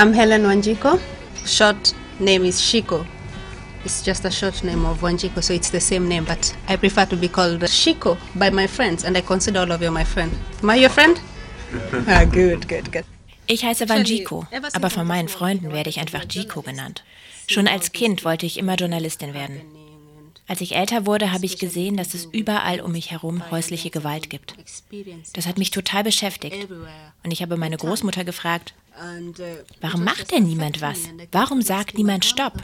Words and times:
I'm 0.00 0.14
Helen 0.14 0.44
Wanjiko. 0.44 0.98
Short 1.44 1.94
name 2.20 2.46
is 2.46 2.58
Shiko. 2.58 3.06
It's 3.84 4.02
just 4.02 4.24
a 4.24 4.30
short 4.30 4.64
name 4.64 4.86
of 4.86 5.02
Wanjiko, 5.02 5.42
so 5.42 5.52
it's 5.52 5.68
the 5.68 5.80
same 5.80 6.08
name, 6.08 6.24
but 6.24 6.56
I 6.68 6.76
prefer 6.76 7.04
to 7.04 7.16
be 7.16 7.28
called 7.28 7.60
Shiko 7.60 8.16
by 8.34 8.48
my 8.48 8.66
friends, 8.66 9.04
and 9.04 9.14
I 9.14 9.20
consider 9.20 9.60
all 9.60 9.70
of 9.70 9.82
you 9.82 9.90
my 9.90 10.04
friend. 10.04 10.32
Am 10.62 10.70
I 10.70 10.76
your 10.76 10.88
friend? 10.88 11.20
ah, 12.08 12.24
good, 12.24 12.66
good, 12.66 12.90
good. 12.90 13.04
Ich 13.46 13.62
heiße 13.62 13.90
Wanjiko, 13.90 14.46
aber 14.72 14.88
von 14.88 15.06
meinen 15.06 15.28
Freunden 15.28 15.70
werde 15.70 15.90
ich 15.90 16.00
einfach 16.00 16.24
Jiko 16.30 16.62
genannt. 16.62 17.04
Schon 17.46 17.68
als 17.68 17.92
Kind 17.92 18.24
wollte 18.24 18.46
ich 18.46 18.56
immer 18.56 18.76
Journalistin 18.76 19.34
werden. 19.34 19.60
Als 20.50 20.60
ich 20.60 20.74
älter 20.74 21.06
wurde, 21.06 21.30
habe 21.30 21.46
ich 21.46 21.58
gesehen, 21.58 21.96
dass 21.96 22.12
es 22.12 22.24
überall 22.24 22.80
um 22.80 22.90
mich 22.90 23.12
herum 23.12 23.52
häusliche 23.52 23.88
Gewalt 23.88 24.30
gibt. 24.30 24.56
Das 25.32 25.46
hat 25.46 25.58
mich 25.58 25.70
total 25.70 26.02
beschäftigt. 26.02 26.66
Und 27.22 27.30
ich 27.30 27.40
habe 27.40 27.56
meine 27.56 27.76
Großmutter 27.76 28.24
gefragt, 28.24 28.74
warum 29.80 30.02
macht 30.02 30.32
denn 30.32 30.42
niemand 30.42 30.80
was? 30.80 31.02
Warum 31.30 31.62
sagt 31.62 31.96
niemand 31.96 32.24
Stopp? 32.24 32.54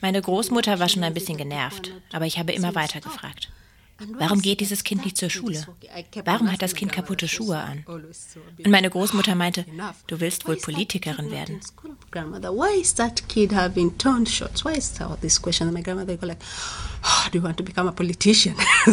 Meine 0.00 0.20
Großmutter 0.20 0.80
war 0.80 0.88
schon 0.88 1.04
ein 1.04 1.14
bisschen 1.14 1.36
genervt, 1.36 1.92
aber 2.10 2.26
ich 2.26 2.40
habe 2.40 2.50
immer 2.50 2.74
weiter 2.74 3.00
gefragt. 3.00 3.52
Warum 3.98 4.40
geht 4.40 4.60
dieses 4.60 4.84
Kind 4.84 5.04
nicht 5.04 5.16
zur 5.16 5.28
Schule? 5.28 5.66
Warum 6.24 6.52
hat 6.52 6.62
das 6.62 6.74
Kind 6.74 6.92
kaputte 6.92 7.26
Schuhe 7.26 7.58
an? 7.58 7.84
Und 7.86 8.70
meine 8.70 8.90
Großmutter 8.90 9.34
meinte, 9.34 9.64
du 10.06 10.20
willst 10.20 10.46
wohl 10.46 10.56
Politikerin 10.56 11.30
werden. 11.30 11.60
Why 12.12 12.80
is 12.80 12.94
that 12.94 13.28
kid 13.28 13.52
having 13.52 13.96
torn 13.98 14.24
shorts? 14.24 14.64
Why 14.64 14.76
is 14.76 14.92
that 14.94 15.20
this 15.20 15.40
question? 15.40 15.68
And 15.68 15.76
my 15.76 15.82
grandmother 15.82 16.16
go 16.16 16.26
like, 16.26 16.38
oh, 17.04 17.28
do 17.32 17.38
you 17.38 17.44
want 17.44 17.56
to 17.56 17.64
become 17.64 17.88
a 17.88 17.92
politician? 17.92 18.54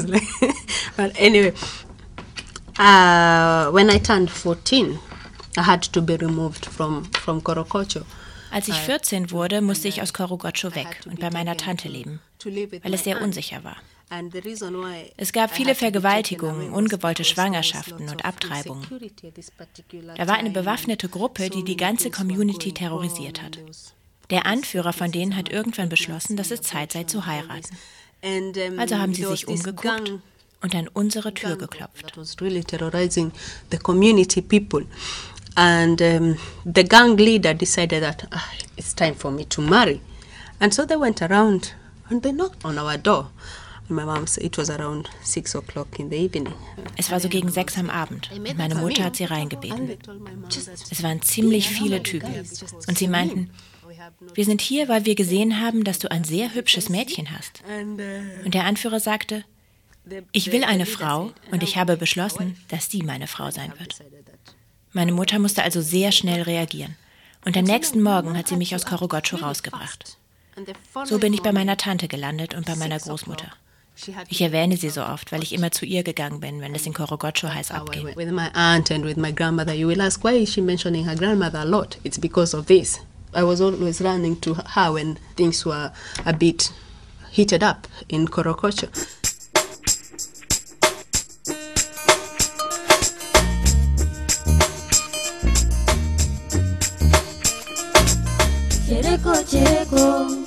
but 0.98 1.12
anyway, 1.20 1.54
uh, 2.80 3.70
when 3.72 3.90
I 3.92 4.00
turned 4.00 4.32
14, 4.32 4.98
I 5.58 5.62
had 5.62 5.84
to 5.84 6.02
be 6.02 6.18
removed 6.18 6.66
from, 6.66 7.06
from 7.14 7.42
Korokocho. 7.42 8.06
Als 8.52 8.68
ich 8.70 8.76
14 8.76 9.32
wurde, 9.32 9.62
musste 9.62 9.88
ich 9.88 10.02
aus 10.02 10.14
Korogocho 10.14 10.74
weg 10.74 11.02
und 11.06 11.20
bei 11.20 11.30
meiner 11.30 11.58
Tante 11.58 11.90
leben, 11.90 12.22
weil 12.44 12.94
es 12.94 13.04
sehr 13.04 13.22
unsicher 13.22 13.64
war. 13.64 13.76
Es 15.18 15.34
gab 15.34 15.52
viele 15.52 15.76
Vergewaltigungen, 15.76 16.72
ungewollte 16.72 17.24
Schwangerschaften 17.24 18.08
und 18.10 18.24
Abtreibungen. 18.24 18.86
Da 20.16 20.28
war 20.28 20.36
eine 20.36 20.52
bewaffnete 20.52 21.10
Gruppe, 21.10 21.50
die 21.50 21.64
die 21.64 21.78
ganze 21.78 22.12
Community 22.12 22.72
terrorisiert 22.72 23.42
hat. 23.42 23.58
Der 24.30 24.46
Anführer 24.46 24.94
von 24.94 25.12
denen 25.12 25.36
hat 25.36 25.50
irgendwann 25.50 25.90
beschlossen, 25.90 26.38
dass 26.38 26.52
es 26.52 26.62
Zeit 26.62 26.92
sei 26.92 27.04
zu 27.04 27.26
heiraten. 27.26 27.78
Also 28.78 28.98
haben 28.98 29.14
sie 29.14 29.26
sich 29.26 29.48
umgeguckt 29.48 30.14
und 30.62 30.76
an 30.76 30.88
unsere 30.88 31.34
Tür 31.34 31.58
geklopft. 31.58 32.14
And 35.58 36.02
um, 36.02 36.38
the 36.66 36.84
gang 36.84 37.18
leader 37.18 37.54
decided 37.54 38.04
that 38.04 38.28
ah, 38.32 38.44
it's 38.76 38.94
time 38.94 39.16
for 39.16 39.32
me 39.32 39.46
to 39.46 39.62
marry. 39.62 40.02
And 40.60 40.74
so 40.74 40.86
they 40.86 40.98
went 40.98 41.22
around 41.22 41.74
and 42.10 42.22
they 42.22 42.34
knocked 42.34 42.66
on 42.66 42.78
our 42.78 42.98
door. 42.98 43.30
Es 46.98 47.12
war 47.12 47.20
so 47.20 47.30
gegen 47.30 47.52
sechs 47.52 47.78
am 47.78 47.90
Abend 47.90 48.30
meine 48.58 48.76
Mutter 48.76 49.04
hat 49.04 49.16
sie 49.16 49.26
reingebeten. 49.26 49.98
Es 50.92 51.04
waren 51.04 51.22
ziemlich 51.22 51.70
viele 51.70 52.04
Typen 52.04 52.34
und 52.88 52.98
sie 52.98 53.08
meinten, 53.08 53.52
wir 54.34 54.46
sind 54.46 54.62
hier, 54.62 54.88
weil 54.88 55.06
wir 55.06 55.16
gesehen 55.16 55.62
haben, 55.62 55.84
dass 55.84 56.00
du 56.00 56.12
ein 56.12 56.24
sehr 56.24 56.54
hübsches 56.54 56.90
Mädchen 56.90 57.32
hast. 57.32 57.64
Und 58.44 58.54
der 58.54 58.66
Anführer 58.66 59.00
sagte, 59.00 59.44
ich 60.32 60.52
will 60.52 60.64
eine 60.64 60.86
Frau 60.86 61.32
und 61.52 61.64
ich 61.64 61.78
habe 61.78 61.98
beschlossen, 61.98 62.58
dass 62.70 62.92
sie 62.92 63.02
meine 63.02 63.28
Frau 63.28 63.50
sein 63.52 63.74
wird. 63.80 64.04
Meine 64.94 65.12
Mutter 65.12 65.40
musste 65.40 65.64
also 65.64 65.82
sehr 65.82 66.12
schnell 66.12 66.44
reagieren. 66.44 66.96
Und 67.44 67.58
am 67.58 67.66
nächsten 67.66 68.02
Morgen 68.02 68.38
hat 68.38 68.48
sie 68.48 68.56
mich 68.56 68.74
aus 68.76 68.86
Korogocho 68.86 69.38
rausgebracht. 69.38 70.18
So 71.04 71.20
bin 71.20 71.34
ich 71.34 71.42
bei 71.42 71.52
meiner 71.52 71.78
Tante 71.78 72.08
gelandet 72.08 72.54
und 72.54 72.66
bei 72.66 72.76
meiner 72.76 72.98
Großmutter. 72.98 73.52
Ich 74.30 74.42
erwähne 74.42 74.76
sie 74.76 74.90
so 74.90 75.02
oft, 75.02 75.32
weil 75.32 75.42
ich 75.42 75.54
immer 75.54 75.72
zu 75.72 75.86
ihr 75.86 76.04
gegangen 76.04 76.42
bin, 76.42 76.60
wenn 76.60 76.76
es 76.76 76.86
in 76.86 76.94
Korogocho 76.94 77.54
heiß 77.54 77.72
abging. 77.72 78.16
With 78.16 78.32
my 78.32 78.50
aunt 78.54 78.92
and 78.92 79.06
with 79.06 79.16
my 79.16 79.32
grandmother, 79.32 79.74
you 79.74 79.88
will 79.88 80.02
ask, 80.02 80.24
why 80.24 80.36
is 80.36 80.52
she 80.52 80.62
mentioning 80.62 81.06
her 81.06 81.16
grandmother 81.16 81.60
a 81.60 81.66
lot? 81.66 81.98
It's 82.04 82.20
because 82.20 82.54
of 82.56 82.66
this. 82.68 83.00
I 83.34 83.44
was 83.44 83.62
always 83.62 84.02
running 84.02 84.40
to 84.42 84.54
her 84.54 84.92
when 84.94 85.18
things 85.36 85.66
were 85.66 85.92
a 86.26 86.34
bit 86.34 86.72
heated 87.32 87.64
up 87.64 87.88
in 88.10 88.28
Korogocho. 88.28 88.90
Chereko, 98.88 99.34
chereko, 99.44 100.45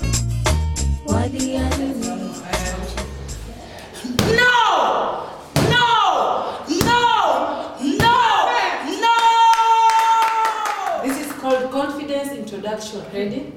introduction. 12.88 13.12
Ready? 13.12 13.52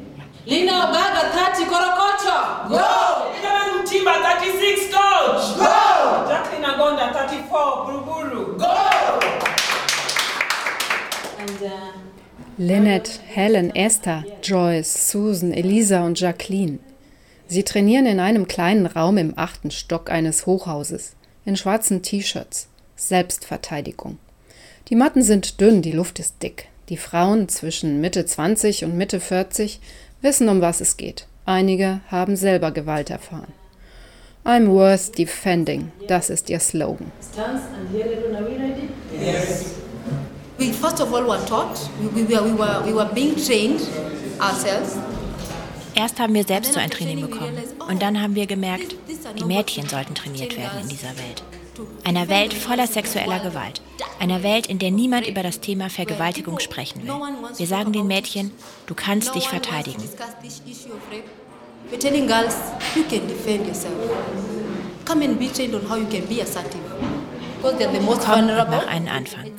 Lina 0.45 0.71
Ogaga 0.71 1.31
30 1.31 1.65
Korokocho. 1.65 2.69
Go! 2.69 3.31
Ina 3.37 3.81
Mtimba 3.81 4.13
36 4.21 4.91
Coach. 4.91 5.57
Go! 5.57 6.27
Jacqueline 6.27 6.65
Agonda 6.65 7.13
34 7.13 7.85
Buruburu. 7.85 8.57
Go! 8.57 9.19
And, 11.39 11.61
uh, 11.61 11.93
Lynette, 12.57 13.19
Helen, 13.27 13.75
Esther, 13.75 14.23
Joyce, 14.43 15.11
Susan, 15.11 15.53
Elisa 15.53 16.03
und 16.03 16.19
Jacqueline. 16.19 16.79
Sie 17.47 17.63
trainieren 17.63 18.05
in 18.05 18.19
einem 18.19 18.47
kleinen 18.47 18.85
Raum 18.85 19.17
im 19.17 19.33
achten 19.35 19.71
Stock 19.71 20.09
eines 20.09 20.45
Hochhauses, 20.45 21.15
in 21.45 21.57
schwarzen 21.57 22.01
T-Shirts. 22.01 22.67
Selbstverteidigung. 22.95 24.19
Die 24.87 24.95
Matten 24.95 25.23
sind 25.23 25.59
dünn, 25.59 25.81
die 25.81 25.91
Luft 25.91 26.19
ist 26.19 26.41
dick. 26.43 26.70
Die 26.91 26.97
Frauen 26.97 27.47
zwischen 27.47 28.01
Mitte 28.01 28.25
20 28.25 28.83
und 28.83 28.97
Mitte 28.97 29.21
40 29.21 29.79
wissen, 30.21 30.49
um 30.49 30.59
was 30.59 30.81
es 30.81 30.97
geht. 30.97 31.25
Einige 31.45 32.01
haben 32.09 32.35
selber 32.35 32.71
Gewalt 32.71 33.09
erfahren. 33.09 33.53
I'm 34.43 34.67
worth 34.67 35.17
defending, 35.17 35.93
das 36.09 36.29
ist 36.29 36.49
ihr 36.49 36.59
Slogan. 36.59 37.09
Yes. 39.23 39.75
We 40.57 40.73
first 40.73 40.99
of 40.99 41.13
all 41.13 41.25
were 41.25 41.39
taught, 41.45 41.79
we, 42.01 42.27
we, 42.27 42.27
we, 42.27 42.59
were, 42.59 42.85
we 42.85 42.93
were 42.93 43.09
being 43.13 43.37
trained 43.37 43.79
ourselves. 44.41 44.97
Erst 45.95 46.19
haben 46.19 46.33
wir 46.33 46.43
selbst 46.43 46.73
so 46.73 46.79
ein 46.81 46.89
Training 46.89 47.21
bekommen 47.21 47.57
und 47.87 48.01
dann 48.01 48.21
haben 48.21 48.35
wir 48.35 48.47
gemerkt, 48.47 48.97
die 49.39 49.45
Mädchen 49.45 49.87
sollten 49.87 50.13
trainiert 50.13 50.57
werden 50.57 50.81
in 50.81 50.89
dieser 50.89 51.15
Welt. 51.15 51.41
Einer 52.03 52.27
Welt 52.27 52.53
voller 52.53 52.85
sexueller 52.85 53.39
Gewalt. 53.39 53.81
Einer 54.21 54.43
Welt, 54.43 54.67
in 54.67 54.77
der 54.77 54.91
niemand 54.91 55.25
über 55.27 55.41
das 55.41 55.61
Thema 55.61 55.89
Vergewaltigung 55.89 56.59
sprechen 56.59 57.01
will. 57.01 57.11
Wir 57.57 57.65
sagen 57.65 57.91
den 57.91 58.05
Mädchen, 58.05 58.51
du 58.85 58.93
kannst 58.93 59.33
dich 59.33 59.47
verteidigen. 59.47 59.97
Komm 65.07 65.21
und 65.23 65.41
mach 68.69 68.87
einen 68.87 69.07
Anfang. 69.07 69.51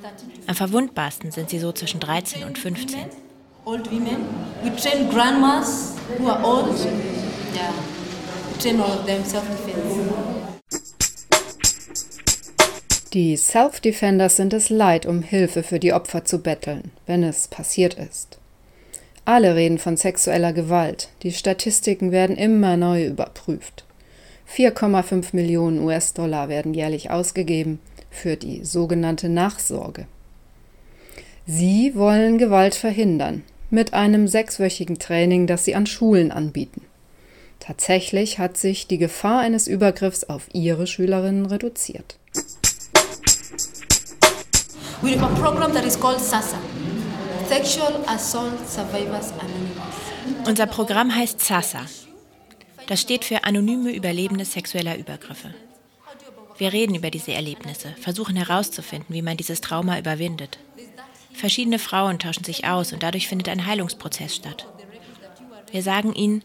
Am 0.46 0.54
verwundbarsten 0.54 1.32
sind 1.32 1.50
sie 1.50 1.58
so 1.58 1.72
zwischen 1.72 1.98
13 1.98 2.44
und 2.44 2.56
15. 2.56 3.00
Old 3.64 3.90
women. 3.90 4.18
We 4.62 4.76
train 4.76 5.10
grandmas 5.10 5.94
who 6.18 6.28
are 6.28 6.40
old. 6.44 6.68
Yeah. 7.52 7.72
We 8.52 8.58
train 8.62 8.80
all 8.80 8.96
of 8.96 9.06
them 9.06 9.24
self-defense. 9.24 10.41
Die 13.12 13.36
Self-Defenders 13.36 14.36
sind 14.36 14.54
es 14.54 14.70
leid, 14.70 15.04
um 15.04 15.20
Hilfe 15.20 15.62
für 15.62 15.78
die 15.78 15.92
Opfer 15.92 16.24
zu 16.24 16.38
betteln, 16.38 16.92
wenn 17.06 17.22
es 17.22 17.46
passiert 17.46 17.92
ist. 17.94 18.38
Alle 19.26 19.54
reden 19.54 19.78
von 19.78 19.98
sexueller 19.98 20.54
Gewalt. 20.54 21.10
Die 21.22 21.32
Statistiken 21.32 22.10
werden 22.10 22.38
immer 22.38 22.78
neu 22.78 23.04
überprüft. 23.04 23.84
4,5 24.50 25.26
Millionen 25.32 25.80
US-Dollar 25.80 26.48
werden 26.48 26.72
jährlich 26.72 27.10
ausgegeben 27.10 27.80
für 28.10 28.36
die 28.36 28.64
sogenannte 28.64 29.28
Nachsorge. 29.28 30.06
Sie 31.46 31.94
wollen 31.94 32.38
Gewalt 32.38 32.74
verhindern 32.74 33.42
mit 33.68 33.92
einem 33.92 34.26
sechswöchigen 34.26 34.98
Training, 34.98 35.46
das 35.46 35.66
sie 35.66 35.74
an 35.74 35.86
Schulen 35.86 36.32
anbieten. 36.32 36.82
Tatsächlich 37.60 38.38
hat 38.38 38.56
sich 38.56 38.86
die 38.86 38.98
Gefahr 38.98 39.40
eines 39.40 39.68
Übergriffs 39.68 40.24
auf 40.24 40.48
ihre 40.52 40.86
Schülerinnen 40.86 41.44
reduziert. 41.44 42.16
We 45.02 45.18
have 45.18 45.24
a 45.24 45.34
program 45.40 45.72
that 45.74 45.84
is 45.84 45.98
called 45.98 46.20
SASA, 46.20 46.58
Sexual 47.48 48.04
Assault 48.06 48.68
Survivors 48.68 49.32
Anonymous. 49.32 50.46
Unser 50.46 50.66
Programm 50.66 51.12
heißt 51.12 51.40
SASA. 51.40 51.80
Das 52.86 53.00
steht 53.00 53.24
für 53.24 53.42
Anonyme 53.42 53.90
Überlebende 53.90 54.44
sexueller 54.44 54.96
Übergriffe. 54.96 55.52
Wir 56.56 56.72
reden 56.72 56.94
über 56.94 57.10
diese 57.10 57.32
Erlebnisse, 57.32 57.96
versuchen 58.00 58.36
herauszufinden, 58.36 59.12
wie 59.12 59.22
man 59.22 59.36
dieses 59.36 59.60
Trauma 59.60 59.98
überwindet. 59.98 60.60
Verschiedene 61.32 61.80
Frauen 61.80 62.20
tauschen 62.20 62.44
sich 62.44 62.68
aus 62.68 62.92
und 62.92 63.02
dadurch 63.02 63.26
findet 63.26 63.48
ein 63.48 63.66
Heilungsprozess 63.66 64.36
statt. 64.36 64.68
Wir 65.72 65.82
sagen 65.82 66.14
ihnen, 66.14 66.44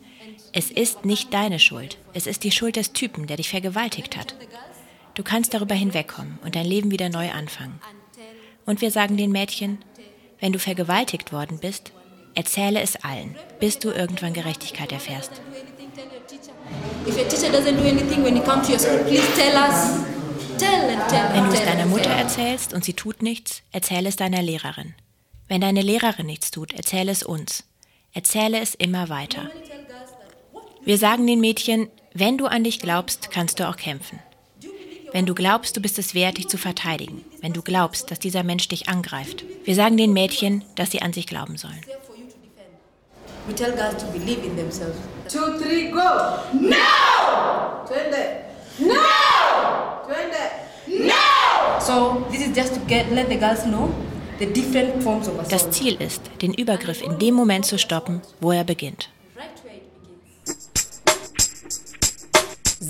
es 0.52 0.72
ist 0.72 1.06
nicht 1.06 1.32
deine 1.32 1.60
Schuld, 1.60 2.00
es 2.14 2.26
ist 2.26 2.44
die 2.44 2.52
Schuld 2.52 2.76
des 2.76 2.94
Typen, 2.94 3.28
der 3.28 3.38
dich 3.38 3.50
vergewaltigt 3.50 4.18
hat. 4.18 4.34
Du 5.14 5.22
kannst 5.22 5.54
darüber 5.54 5.76
hinwegkommen 5.76 6.40
und 6.44 6.56
dein 6.56 6.66
Leben 6.66 6.90
wieder 6.90 7.10
neu 7.10 7.30
anfangen. 7.30 7.80
Und 8.68 8.82
wir 8.82 8.92
sagen 8.92 9.18
den 9.18 9.32
Mädchen, 9.32 9.80
wenn 10.40 10.52
du 10.52 10.60
vergewaltigt 10.60 11.32
worden 11.32 11.58
bist, 11.60 11.94
erzähle 12.36 12.82
es 12.82 12.98
allen, 12.98 13.36
bis 13.60 13.80
du 13.80 13.90
irgendwann 13.90 14.34
Gerechtigkeit 14.34 14.92
erfährst. 14.92 15.32
Wenn 17.06 17.16
du 21.46 21.54
es 21.54 21.66
deiner 21.66 21.86
Mutter 21.86 22.10
erzählst 22.10 22.74
und 22.74 22.84
sie 22.84 22.94
tut 22.94 23.22
nichts, 23.22 23.64
erzähle 23.72 24.10
es 24.10 24.18
deiner 24.18 24.42
Lehrerin. 24.42 24.94
Wenn 25.48 25.62
deine 25.62 25.82
Lehrerin 25.82 26.26
nichts 26.26 26.52
tut, 26.52 26.74
erzähle 26.74 27.12
es 27.12 27.24
uns. 27.24 27.64
Erzähle 28.14 28.60
es 28.60 28.76
immer 28.76 29.08
weiter. 29.08 29.50
Wir 30.84 30.98
sagen 30.98 31.26
den 31.26 31.40
Mädchen, 31.40 31.88
wenn 32.14 32.38
du 32.38 32.48
an 32.48 32.66
dich 32.66 32.80
glaubst, 32.80 33.32
kannst 33.32 33.62
du 33.62 33.70
auch 33.70 33.78
kämpfen. 33.78 34.20
Wenn 35.18 35.26
du 35.26 35.34
glaubst, 35.34 35.76
du 35.76 35.82
bist 35.82 35.98
es 35.98 36.14
wert, 36.14 36.38
dich 36.38 36.48
zu 36.48 36.60
verteidigen. 36.60 37.26
Wenn 37.42 37.52
du 37.52 37.64
glaubst, 37.64 38.12
dass 38.12 38.20
dieser 38.20 38.44
Mensch 38.44 38.68
dich 38.68 38.88
angreift. 38.88 39.44
Wir 39.64 39.74
sagen 39.74 39.98
den 39.98 40.14
Mädchen, 40.14 40.64
dass 40.76 40.92
sie 40.92 41.02
an 41.02 41.12
sich 41.12 41.26
glauben 41.26 41.58
sollen. 41.58 41.82
We 43.48 43.56
tell 43.56 43.72
girls 43.72 43.98
to 43.98 44.06
believe 44.12 44.46
in 44.46 44.56
themselves. 44.56 45.00
Two, 45.28 45.58
three, 45.58 45.90
go! 45.90 46.38
No! 46.54 46.78
Twende! 47.88 48.44
No! 48.78 48.94
Twende! 50.06 51.08
No! 51.08 51.80
So, 51.80 52.24
this 52.30 52.46
is 52.46 52.56
just 52.56 52.76
to 52.76 52.80
get, 52.82 53.12
let 53.12 53.28
the 53.28 53.38
girls 53.38 53.64
know 53.64 53.90
the 54.38 54.46
different 54.46 55.02
forms 55.02 55.28
of 55.28 55.40
assault. 55.40 55.52
Das 55.52 55.72
Ziel 55.72 56.00
ist, 56.00 56.22
den 56.44 56.54
Übergriff 56.54 57.02
in 57.02 57.18
dem 57.18 57.34
Moment 57.34 57.66
zu 57.66 57.80
stoppen, 57.80 58.22
wo 58.40 58.52
er 58.52 58.64
beginnt. 58.64 59.10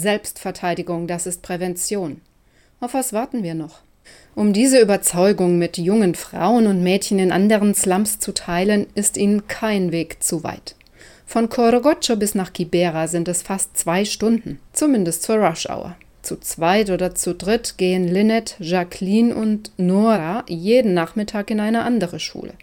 Selbstverteidigung, 0.02 1.08
das 1.08 1.26
ist 1.26 1.42
Prävention. 1.42 2.22
Auf 2.80 2.94
was 2.94 3.14
warten 3.14 3.44
wir 3.44 3.56
noch? 3.56 3.82
Um 4.36 4.54
diese 4.54 4.80
Überzeugung 4.80 5.58
mit 5.58 5.78
jungen 5.78 6.16
Frauen 6.16 6.68
und 6.68 6.84
Mädchen 6.84 7.20
in 7.20 7.32
anderen 7.32 7.74
Slums 7.74 8.20
zu 8.20 8.34
teilen, 8.34 8.88
ist 8.94 9.18
ihnen 9.18 9.48
kein 9.48 9.92
Weg 9.92 10.22
zu 10.22 10.44
weit. 10.44 10.76
Von 11.26 11.50
Corogocho 11.50 12.16
bis 12.16 12.36
nach 12.36 12.54
Kibera 12.54 13.08
sind 13.08 13.28
es 13.28 13.42
fast 13.42 13.78
zwei 13.78 14.06
Stunden, 14.06 14.60
zumindest 14.72 15.24
zur 15.24 15.38
Rush 15.38 15.68
Hour. 15.68 15.96
Zu 16.22 16.40
zweit 16.40 16.90
oder 16.90 17.16
zu 17.16 17.34
dritt 17.34 17.78
gehen 17.78 18.08
Lynette, 18.08 18.56
Jacqueline 18.60 19.36
und 19.36 19.72
Nora 19.78 20.46
jeden 20.48 20.94
Nachmittag 20.94 21.50
in 21.50 21.60
eine 21.60 21.84
andere 21.84 22.20
Schule. 22.20 22.54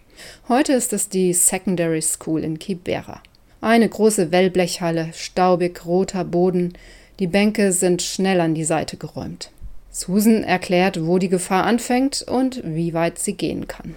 Heute 0.47 0.73
ist 0.73 0.93
es 0.93 1.09
die 1.09 1.33
Secondary 1.33 2.01
School 2.01 2.43
in 2.43 2.57
Kibera. 2.57 3.21
Eine 3.61 3.89
große 3.89 4.31
Wellblechhalle, 4.31 5.09
staubig 5.13 5.85
roter 5.85 6.23
Boden, 6.23 6.73
die 7.19 7.27
Bänke 7.27 7.71
sind 7.71 8.01
schnell 8.01 8.41
an 8.41 8.55
die 8.55 8.65
Seite 8.65 8.97
geräumt. 8.97 9.51
Susan 9.91 10.43
erklärt, 10.43 11.05
wo 11.05 11.17
die 11.19 11.29
Gefahr 11.29 11.63
anfängt 11.63 12.25
und 12.27 12.61
wie 12.65 12.93
weit 12.93 13.17
sie 13.17 13.33
gehen 13.33 13.67
kann. 13.67 13.95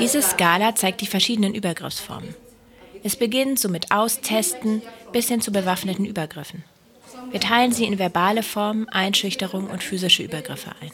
Diese 0.00 0.22
Skala 0.22 0.74
zeigt 0.74 1.00
die 1.00 1.06
verschiedenen 1.06 1.54
Übergriffsformen. 1.54 2.34
Es 3.04 3.14
beginnt 3.14 3.60
so 3.60 3.68
mit 3.68 3.92
Austesten 3.92 4.82
bis 5.12 5.28
hin 5.28 5.40
zu 5.40 5.52
bewaffneten 5.52 6.04
Übergriffen. 6.04 6.64
Wir 7.30 7.40
teilen 7.40 7.72
sie 7.72 7.84
in 7.84 7.98
verbale 7.98 8.42
Formen, 8.42 8.88
Einschüchterung 8.88 9.68
und 9.68 9.82
physische 9.82 10.24
Übergriffe 10.24 10.72
ein. 10.80 10.90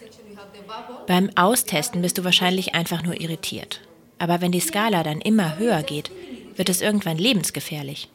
Beim 1.06 1.30
Austesten 1.36 2.02
bist 2.02 2.18
du 2.18 2.24
wahrscheinlich 2.24 2.74
einfach 2.74 3.02
nur 3.02 3.20
irritiert. 3.20 3.80
Aber 4.18 4.40
wenn 4.40 4.52
die 4.52 4.60
Skala 4.60 5.02
dann 5.02 5.20
immer 5.20 5.58
höher 5.58 5.82
geht, 5.82 6.10
wird 6.56 6.68
es 6.68 6.80
irgendwann 6.80 7.18
lebensgefährlich. 7.18 8.08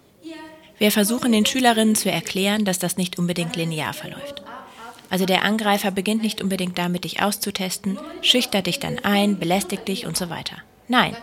Wir 0.80 0.91
versuchen 0.91 1.33
den 1.33 1.45
Schülerinnen 1.45 1.95
zu 1.95 2.09
erklären, 2.09 2.63
dass 2.63 2.80
das 2.80 2.95
nicht 2.95 3.19
unbedingt 3.19 3.57
linear 3.57 3.94
verläuft. 3.94 4.41
Also 5.09 5.25
der 5.25 5.44
Angreifer 5.44 5.91
beginnt 5.91 6.21
nicht 6.21 6.41
unbedingt 6.41 6.77
damit, 6.77 7.03
dich 7.03 7.21
auszutesten, 7.21 8.00
schüchtert 8.21 8.68
dich 8.68 8.80
dann 8.80 9.00
ein, 9.00 9.39
belästigt 9.39 9.88
dich 9.88 10.06
und 10.06 10.15
so 10.15 10.30
weiter. 10.30 10.57
Nein. 10.88 11.18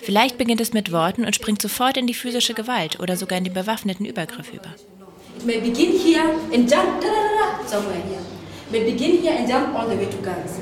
Vielleicht 0.00 0.38
beginnt 0.38 0.60
es 0.60 0.72
mit 0.72 0.92
Worten 0.92 1.24
und 1.24 1.34
springt 1.34 1.62
sofort 1.62 1.96
in 1.96 2.06
die 2.06 2.14
physische 2.14 2.54
Gewalt 2.54 3.00
oder 3.00 3.16
sogar 3.16 3.38
in 3.38 3.44
den 3.44 3.54
bewaffneten 3.54 4.04
Übergriff 4.06 4.52
über. 4.52 4.74
May 5.44 5.60
begin 5.60 5.92
here 5.98 6.34
and 6.52 6.70
jump 6.70 7.00
da, 7.00 7.08
da, 7.08 7.62
da, 7.62 7.68
somewhere 7.68 8.02
here. 8.08 8.20
May 8.70 8.90
begin 8.90 9.20
here 9.20 9.36
and 9.36 9.48
jump 9.48 9.74
all 9.74 9.88
the 9.88 9.96
way 9.96 10.06
to 10.06 10.16
guns. 10.18 10.60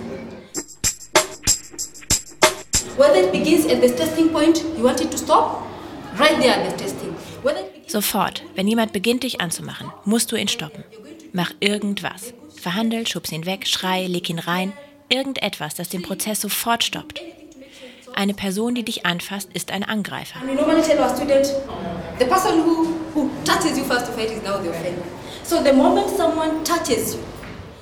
Whether 2.97 3.27
it 3.27 3.33
begins 3.33 3.67
at 3.67 3.81
the 3.81 3.89
testing 3.89 4.29
point, 4.31 4.63
you 4.77 4.85
want 4.85 5.01
it 5.01 5.11
to 5.11 5.19
stop, 5.19 5.70
right 6.21 6.41
there 6.41 6.55
at 6.55 6.71
the 6.71 6.77
testing. 6.77 7.15
Sofort, 7.87 8.45
wenn 8.55 8.69
jemand 8.69 8.93
beginnt, 8.93 9.23
dich 9.25 9.41
anzumachen, 9.41 9.91
musst 10.05 10.31
du 10.31 10.37
ihn 10.37 10.49
stoppen. 10.49 10.85
Mach 11.33 11.53
irgendwas. 11.61 12.35
Verhandel, 12.55 13.07
schubs 13.07 13.33
ihn 13.33 13.47
weg, 13.47 13.67
schrei, 13.67 14.07
leg 14.07 14.29
ihn 14.29 14.39
rein. 14.39 14.73
Irgendetwas, 15.09 15.75
das 15.75 15.89
den 15.89 16.03
Prozess 16.03 16.41
sofort 16.41 16.85
stoppt. 16.85 17.21
Eine 18.15 18.35
Person, 18.35 18.75
die 18.75 18.85
dich 18.85 19.07
anfasst, 19.07 19.49
ist 19.55 19.71
ein 19.71 19.83
Angreifer. 19.83 20.41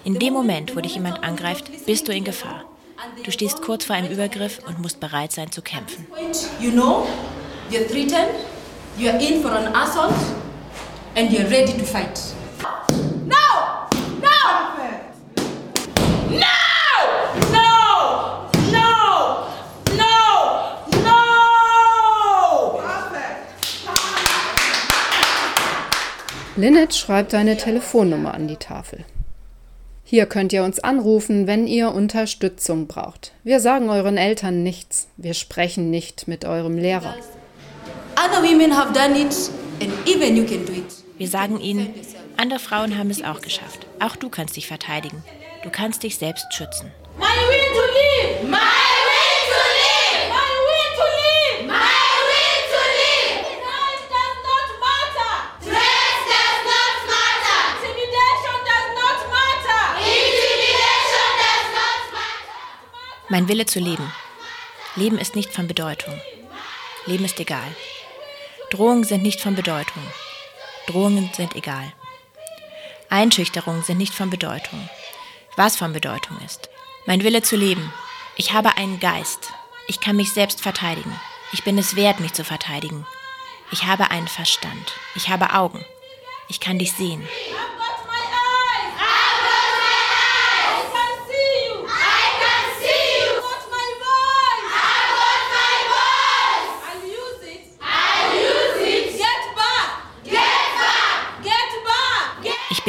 In 0.04 0.18
dem 0.18 0.32
Moment, 0.32 0.76
wo 0.76 0.80
dich 0.80 0.94
jemand 0.94 1.24
angreift, 1.24 1.70
bist 1.86 2.08
du 2.08 2.12
in 2.12 2.24
Gefahr. 2.24 2.64
Du 3.24 3.30
stehst 3.30 3.62
kurz 3.62 3.84
vor 3.84 3.96
einem 3.96 4.10
Übergriff 4.10 4.60
und 4.66 4.80
musst 4.80 5.00
bereit 5.00 5.32
sein 5.32 5.52
zu 5.52 5.62
kämpfen. 5.62 6.06
You 6.60 6.70
know, 6.70 7.06
you're 7.70 7.84
threatened, 7.84 8.46
you're 8.96 9.16
in 9.16 9.42
for 9.42 9.50
an 9.50 9.74
assault 9.74 10.14
and 11.14 11.30
you're 11.30 11.48
ready 11.48 11.72
to 11.72 11.84
fight. 11.84 12.34
No! 13.26 13.88
No! 14.20 14.38
No! 16.30 16.46
No! 17.52 17.68
No! 18.72 18.88
No! 19.96 20.12
No! 21.06 22.80
Lynette 26.56 26.96
schreibt 26.96 27.34
eine 27.34 27.56
Telefonnummer 27.56 28.34
an 28.34 28.48
die 28.48 28.56
Tafel. 28.56 29.04
Hier 30.04 30.24
könnt 30.24 30.54
ihr 30.54 30.64
uns 30.64 30.80
anrufen, 30.80 31.46
wenn 31.46 31.66
ihr 31.66 31.92
Unterstützung 31.92 32.86
braucht. 32.86 33.32
Wir 33.44 33.60
sagen 33.60 33.90
euren 33.90 34.16
Eltern 34.16 34.62
nichts. 34.62 35.08
Wir 35.18 35.34
sprechen 35.34 35.90
nicht 35.90 36.28
mit 36.28 36.46
eurem 36.46 36.78
Lehrer. 36.78 37.14
Other 38.30 38.42
women 38.42 38.70
have 38.72 38.92
done 38.92 39.16
it 39.16 39.50
and 39.80 39.90
even 40.06 40.36
you 40.36 40.44
can 40.44 40.64
do 40.66 40.72
it. 40.72 40.92
Wir 41.16 41.28
sagen 41.28 41.60
ihnen, 41.60 41.94
andere 42.36 42.58
Frauen 42.58 42.98
haben 42.98 43.10
es 43.10 43.22
auch 43.22 43.40
geschafft. 43.40 43.86
Auch 44.00 44.16
du 44.16 44.28
kannst 44.28 44.56
dich 44.56 44.66
verteidigen. 44.66 45.24
Du 45.62 45.70
kannst 45.70 46.02
dich 46.02 46.18
selbst 46.18 46.52
schützen. 46.52 46.92
My 47.18 47.24
will 47.24 47.68
to 47.72 47.84
live! 47.98 48.42
My 48.44 48.58
will 49.08 49.40
to 49.50 49.60
live! 49.80 50.28
My 50.28 50.50
will 50.68 50.90
to 50.98 51.06
live! 51.18 51.66
My 51.66 52.04
will 52.28 52.60
to 52.72 52.80
live! 53.00 53.38
Size 53.64 54.04
does 54.12 54.36
not 54.46 54.68
matter! 54.84 55.32
Dress 55.64 56.18
does 56.28 56.60
not 56.68 56.96
matter! 57.08 57.58
Intimidation 57.80 58.58
does 58.68 58.88
not 59.00 59.18
matter! 59.32 59.82
Intimidation 60.04 61.30
does 61.42 61.68
not 61.74 62.02
matter! 62.12 63.30
Mein 63.30 63.48
Wille 63.48 63.64
zu 63.66 63.80
leben. 63.80 64.12
Leben 64.96 65.18
ist 65.18 65.34
nicht 65.34 65.52
von 65.54 65.66
Bedeutung. 65.66 66.20
Leben 67.06 67.24
ist 67.24 67.40
egal. 67.40 67.74
Drohungen 68.70 69.04
sind 69.04 69.22
nicht 69.22 69.40
von 69.40 69.54
Bedeutung. 69.54 70.02
Drohungen 70.86 71.30
sind 71.34 71.56
egal. 71.56 71.92
Einschüchterungen 73.08 73.82
sind 73.82 73.96
nicht 73.96 74.12
von 74.12 74.28
Bedeutung. 74.28 74.88
Was 75.56 75.76
von 75.76 75.94
Bedeutung 75.94 76.38
ist. 76.44 76.68
Mein 77.06 77.24
Wille 77.24 77.40
zu 77.40 77.56
leben. 77.56 77.92
Ich 78.36 78.52
habe 78.52 78.76
einen 78.76 79.00
Geist. 79.00 79.52
Ich 79.86 80.00
kann 80.00 80.16
mich 80.16 80.34
selbst 80.34 80.60
verteidigen. 80.60 81.18
Ich 81.52 81.64
bin 81.64 81.78
es 81.78 81.96
wert, 81.96 82.20
mich 82.20 82.34
zu 82.34 82.44
verteidigen. 82.44 83.06
Ich 83.72 83.84
habe 83.84 84.10
einen 84.10 84.28
Verstand. 84.28 84.92
Ich 85.14 85.30
habe 85.30 85.54
Augen. 85.54 85.82
Ich 86.48 86.60
kann 86.60 86.78
dich 86.78 86.92
sehen. 86.92 87.26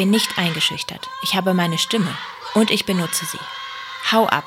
bin 0.00 0.08
nicht 0.08 0.38
eingeschüchtert. 0.38 1.10
Ich 1.20 1.34
habe 1.34 1.52
meine 1.52 1.76
Stimme 1.76 2.16
und 2.54 2.70
ich 2.70 2.86
benutze 2.86 3.26
sie. 3.26 3.38
Hau 4.10 4.26
ab. 4.26 4.46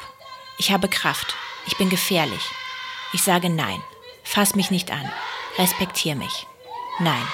Ich 0.58 0.72
habe 0.72 0.90
Kraft. 0.90 1.36
Ich 1.68 1.78
bin 1.78 1.92
gefährlich. 1.92 2.42
Ich 3.12 3.22
sage 3.22 3.52
Nein. 3.52 3.80
Fass 4.24 4.56
mich 4.56 4.72
nicht 4.72 4.90
an. 4.90 5.14
Respektier 5.60 6.16
mich. 6.16 6.48
Nein. 6.98 7.28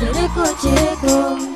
Далеко 0.00 0.46
текло 0.60 1.55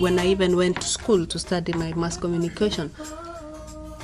When 0.00 0.18
I 0.20 0.30
even 0.30 0.56
went 0.56 0.80
to 0.80 0.86
school 0.86 1.26
to 1.26 1.38
study 1.40 1.72
my 1.72 1.92
mass 1.94 2.16
communication, 2.16 2.90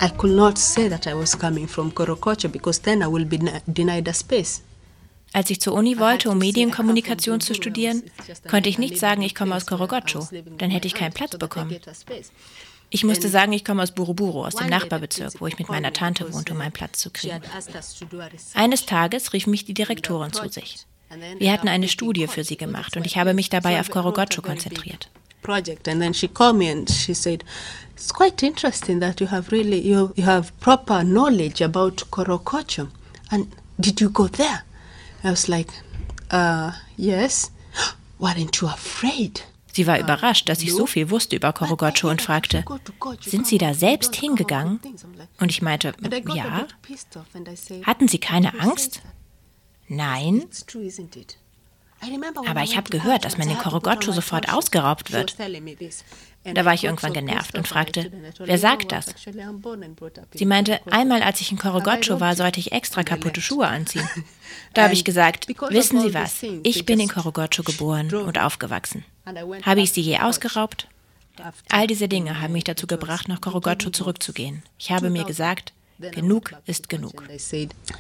I 0.01 0.09
could 0.09 0.33
not 0.33 0.59
say 0.59 0.89
that 0.89 1.07
I 1.07 1.15
was 1.15 1.37
coming 1.37 1.69
from 1.69 1.93
Korokocho 1.93 2.51
because 2.51 2.81
then 2.81 3.01
I 3.01 3.07
will 3.07 3.25
be 3.25 3.39
denied 3.73 4.09
a 4.09 4.13
space. 4.13 4.63
Als 5.33 5.51
ich 5.51 5.61
zur 5.61 5.75
Uni 5.75 6.01
wollte, 6.01 6.31
um 6.31 6.39
Medienkommunikation 6.39 7.41
zu 7.41 7.55
studieren, 7.55 8.03
konnte 8.51 8.69
ich 8.69 8.79
nicht 8.79 8.99
sagen, 8.99 9.23
ich 9.23 9.37
komme 9.37 9.55
aus 9.55 9.67
Korogocho. 9.67 10.27
Dann 10.59 10.71
hätte 10.71 10.89
ich 10.89 10.95
keinen 10.95 11.13
Platz 11.13 11.37
bekommen. 11.39 11.77
Ich 12.91 13.05
musste 13.05 13.29
sagen, 13.29 13.53
ich 13.53 13.65
komme 13.65 13.83
aus 13.83 13.93
Buruburu, 13.93 14.45
aus 14.45 14.57
dem 14.57 14.69
Nachbarbezirk, 14.69 15.41
wo 15.41 15.47
ich 15.47 15.59
mit 15.59 15.69
meiner 15.69 15.93
Tante 15.93 16.33
wohnte, 16.33 16.55
um 16.55 16.61
einen 16.61 16.73
Platz 16.73 16.99
zu 16.99 17.11
kriegen. 17.11 17.41
Eines 18.55 18.85
Tages 18.87 19.33
rief 19.33 19.47
mich 19.47 19.65
die 19.65 19.75
Direktorin 19.75 20.33
zu 20.33 20.49
sich. 20.49 20.88
Wir 21.39 21.53
hatten 21.53 21.69
eine 21.69 21.89
Studie 21.89 22.27
für 22.27 22.45
sie 22.45 22.57
gemacht 22.57 22.97
und 22.97 23.07
ich 23.07 23.17
habe 23.17 23.35
mich 23.35 23.49
dabei 23.49 23.81
auf 23.81 23.91
Korogocho 23.91 24.43
konzentriert. 24.43 25.11
project 25.43 25.89
and 25.89 26.01
then 26.01 26.13
she 26.13 26.29
called 26.29 26.57
me 26.57 26.71
and 26.71 26.91
she 26.91 27.15
said 27.15 27.45
it's 27.95 28.13
quite 28.13 28.43
interesting 28.43 29.01
that 29.01 29.21
you 29.21 29.27
have 29.27 29.51
really 29.51 29.81
you, 29.81 30.13
you 30.17 30.25
have 30.25 30.53
proper 30.61 31.03
knowledge 31.03 31.63
about 31.63 32.05
Korokocho 32.11 32.89
and 33.31 33.47
did 33.79 34.01
you 34.01 34.11
go 34.11 34.29
there 34.29 34.63
I 35.25 35.31
was 35.31 35.49
like 35.49 35.71
uh, 36.31 36.73
yes 36.97 37.51
weren't 38.21 38.61
you 38.61 38.69
afraid 38.69 39.45
Sie 39.71 39.87
war 39.87 40.01
überrascht, 40.01 40.49
dass 40.49 40.61
ich 40.61 40.73
so 40.73 40.87
viel 40.87 41.09
wusste 41.09 41.37
über 41.37 41.53
Korogocho 41.53 42.11
und 42.11 42.21
fragte, 42.21 42.65
sind 43.21 43.47
Sie 43.47 43.59
da 43.59 43.75
selbst 43.75 44.17
hingegangen? 44.17 44.81
Und 45.39 45.51
ich 45.51 45.63
meinte, 45.63 45.93
ja. 46.35 46.67
Hatten 47.85 48.09
Sie 48.09 48.19
keine 48.19 48.59
Angst? 48.59 49.03
Nein. 49.89 50.45
Aber 52.47 52.63
ich 52.63 52.77
habe 52.77 52.91
gehört, 52.91 53.25
dass 53.25 53.39
man 53.39 53.51
in 53.51 53.59
Korogocho 53.59 54.13
sofort 54.13 54.53
ausgeraubt 54.53 55.13
wird. 55.13 55.37
Da 56.45 56.65
war 56.65 56.73
ich 56.73 56.85
irgendwann 56.85 57.13
genervt 57.13 57.59
und 57.59 57.67
fragte, 57.67 58.11
wer 58.39 58.59
sagt 58.59 58.93
das? 58.93 59.07
Sie 60.35 60.47
meinte, 60.47 60.81
einmal 60.87 61.23
als 61.23 61.41
ich 61.41 61.51
in 61.51 61.59
Korogocho 61.59 62.21
war, 62.21 62.37
sollte 62.37 62.61
ich 62.61 62.73
extra 62.73 63.03
kaputte 63.03 63.41
Schuhe 63.41 63.67
anziehen. 63.67 64.09
Da 64.73 64.85
habe 64.85 64.95
ich 64.95 65.05
gesagt, 65.05 65.47
wissen 65.49 66.01
Sie 66.01 66.15
was, 66.15 66.43
ich 66.63 66.87
bin 66.87 67.01
in 67.01 67.09
Korogocho 67.09 67.63
geboren 67.63 68.15
und 68.15 68.39
aufgewachsen. 68.39 69.05
Habe 69.63 69.83
ich 69.83 69.93
sie 69.93 70.01
je 70.01 70.19
ausgeraubt? 70.21 70.89
All 71.69 71.87
diese 71.87 72.09
Dinge 72.09 72.41
haben 72.41 72.53
mich 72.53 72.65
dazu 72.65 72.87
gebracht, 72.87 73.29
nach 73.29 73.41
Korogocho 73.41 73.91
zurückzugehen. 73.91 74.63
Ich 74.79 74.91
habe 74.91 75.11
mir 75.11 75.25
gesagt, 75.25 75.73
genug 75.99 76.53
ist 76.67 76.89
genug. 76.89 77.23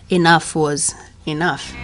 Enough 0.09 0.55
was 0.55 0.95
enough. 1.26 1.75